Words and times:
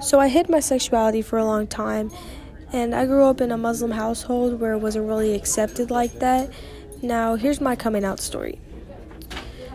So 0.00 0.18
I 0.18 0.28
hid 0.28 0.48
my 0.48 0.60
sexuality 0.60 1.22
for 1.22 1.38
a 1.38 1.44
long 1.44 1.66
time, 1.66 2.10
and 2.72 2.94
I 2.94 3.06
grew 3.06 3.24
up 3.24 3.40
in 3.40 3.52
a 3.52 3.56
Muslim 3.56 3.92
household 3.92 4.60
where 4.60 4.72
it 4.72 4.78
wasn't 4.78 5.06
really 5.06 5.34
accepted 5.34 5.90
like 5.90 6.18
that. 6.18 6.50
Now, 7.02 7.36
here's 7.36 7.60
my 7.60 7.76
coming 7.76 8.04
out 8.04 8.20
story. 8.20 8.60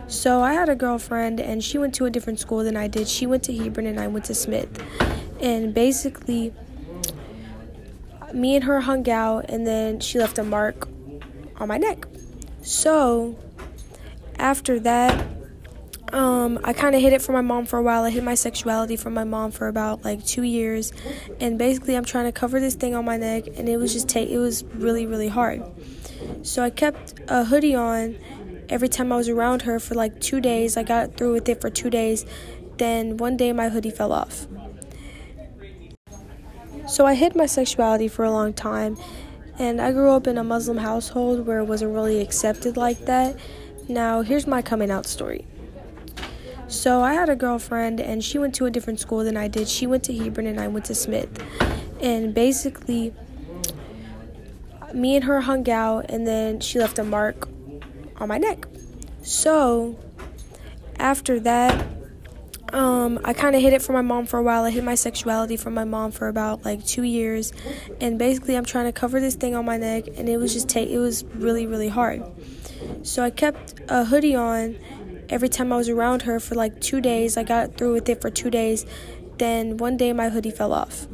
So 0.06 0.42
I 0.42 0.54
had 0.54 0.68
a 0.68 0.74
girlfriend, 0.74 1.40
and 1.40 1.62
she 1.62 1.78
went 1.78 1.94
to 1.96 2.06
a 2.06 2.10
different 2.10 2.40
school 2.40 2.64
than 2.64 2.76
I 2.76 2.88
did. 2.88 3.08
She 3.08 3.26
went 3.26 3.42
to 3.44 3.56
Hebron, 3.56 3.86
and 3.86 4.00
I 4.00 4.06
went 4.06 4.24
to 4.26 4.34
Smith. 4.34 4.82
And 5.40 5.72
basically, 5.74 6.52
me 8.32 8.56
and 8.56 8.64
her 8.64 8.80
hung 8.80 9.08
out, 9.08 9.46
and 9.48 9.66
then 9.66 10.00
she 10.00 10.18
left 10.18 10.38
a 10.38 10.42
mark 10.42 10.88
on 11.56 11.68
my 11.68 11.78
neck. 11.78 12.06
So 12.62 13.38
after 14.38 14.78
that, 14.80 15.24
um, 16.48 16.58
I 16.64 16.72
kind 16.72 16.94
of 16.94 17.02
hid 17.02 17.12
it 17.12 17.20
from 17.20 17.34
my 17.34 17.42
mom 17.42 17.66
for 17.66 17.78
a 17.78 17.82
while. 17.82 18.04
I 18.04 18.10
hid 18.10 18.24
my 18.24 18.34
sexuality 18.34 18.96
from 18.96 19.12
my 19.12 19.24
mom 19.24 19.50
for 19.50 19.68
about 19.68 20.04
like 20.04 20.24
two 20.24 20.42
years, 20.42 20.92
and 21.40 21.58
basically, 21.58 21.94
I'm 21.94 22.04
trying 22.04 22.24
to 22.24 22.32
cover 22.32 22.58
this 22.58 22.74
thing 22.74 22.94
on 22.94 23.04
my 23.04 23.16
neck, 23.18 23.44
and 23.56 23.68
it 23.68 23.76
was 23.76 23.92
just 23.92 24.08
take. 24.08 24.30
It 24.30 24.38
was 24.38 24.64
really, 24.64 25.06
really 25.06 25.28
hard. 25.28 25.62
So 26.42 26.62
I 26.62 26.70
kept 26.70 27.20
a 27.28 27.44
hoodie 27.44 27.74
on 27.74 28.18
every 28.68 28.88
time 28.88 29.12
I 29.12 29.16
was 29.16 29.28
around 29.28 29.62
her 29.62 29.78
for 29.78 29.94
like 29.94 30.20
two 30.20 30.40
days. 30.40 30.76
I 30.76 30.82
got 30.82 31.16
through 31.16 31.34
with 31.34 31.48
it 31.48 31.60
for 31.60 31.70
two 31.70 31.90
days. 31.90 32.24
Then 32.78 33.16
one 33.18 33.36
day, 33.36 33.52
my 33.52 33.68
hoodie 33.68 33.90
fell 33.90 34.12
off. 34.12 34.46
So 36.88 37.04
I 37.04 37.14
hid 37.14 37.36
my 37.36 37.46
sexuality 37.46 38.08
for 38.08 38.24
a 38.24 38.30
long 38.30 38.54
time, 38.54 38.96
and 39.58 39.80
I 39.80 39.92
grew 39.92 40.12
up 40.12 40.26
in 40.26 40.38
a 40.38 40.44
Muslim 40.44 40.78
household 40.78 41.46
where 41.46 41.58
it 41.58 41.64
wasn't 41.64 41.92
really 41.92 42.22
accepted 42.22 42.78
like 42.78 43.04
that. 43.04 43.36
Now, 43.88 44.22
here's 44.22 44.46
my 44.46 44.62
coming 44.62 44.90
out 44.90 45.04
story. 45.04 45.46
So 46.68 47.02
I 47.02 47.14
had 47.14 47.30
a 47.30 47.36
girlfriend, 47.36 47.98
and 47.98 48.22
she 48.22 48.38
went 48.38 48.54
to 48.56 48.66
a 48.66 48.70
different 48.70 49.00
school 49.00 49.24
than 49.24 49.36
I 49.38 49.48
did. 49.48 49.68
She 49.68 49.86
went 49.86 50.04
to 50.04 50.16
Hebron, 50.16 50.46
and 50.46 50.60
I 50.60 50.68
went 50.68 50.84
to 50.86 50.94
Smith. 50.94 51.42
And 52.00 52.34
basically, 52.34 53.14
me 54.92 55.16
and 55.16 55.24
her 55.24 55.40
hung 55.40 55.68
out, 55.70 56.10
and 56.10 56.26
then 56.26 56.60
she 56.60 56.78
left 56.78 56.98
a 56.98 57.04
mark 57.04 57.48
on 58.16 58.28
my 58.28 58.36
neck. 58.36 58.66
So 59.22 59.98
after 60.98 61.40
that, 61.40 61.86
um, 62.72 63.18
I 63.24 63.32
kind 63.32 63.56
of 63.56 63.62
hid 63.62 63.72
it 63.72 63.80
from 63.80 63.94
my 63.94 64.02
mom 64.02 64.26
for 64.26 64.38
a 64.38 64.42
while. 64.42 64.64
I 64.64 64.70
hid 64.70 64.84
my 64.84 64.94
sexuality 64.94 65.56
from 65.56 65.72
my 65.72 65.84
mom 65.84 66.10
for 66.10 66.28
about 66.28 66.66
like 66.66 66.84
two 66.84 67.02
years, 67.02 67.50
and 67.98 68.18
basically, 68.18 68.56
I'm 68.56 68.66
trying 68.66 68.84
to 68.84 68.92
cover 68.92 69.20
this 69.20 69.36
thing 69.36 69.54
on 69.54 69.64
my 69.64 69.78
neck, 69.78 70.04
and 70.16 70.28
it 70.28 70.36
was 70.36 70.52
just 70.52 70.68
take. 70.68 70.90
It 70.90 70.98
was 70.98 71.24
really, 71.34 71.66
really 71.66 71.88
hard. 71.88 72.22
So 73.02 73.22
I 73.22 73.30
kept 73.30 73.80
a 73.88 74.04
hoodie 74.04 74.34
on 74.34 74.76
every 75.28 75.48
time 75.48 75.72
I 75.72 75.76
was 75.76 75.88
around 75.88 76.22
her 76.22 76.40
for 76.40 76.54
like 76.54 76.80
two 76.80 77.00
days. 77.00 77.36
I 77.36 77.42
got 77.42 77.76
through 77.76 77.94
with 77.94 78.08
it 78.08 78.20
for 78.20 78.30
two 78.30 78.50
days. 78.50 78.86
Then 79.38 79.76
one 79.76 79.96
day 79.96 80.12
my 80.12 80.28
hoodie 80.28 80.50
fell 80.50 80.72
off. 80.72 81.06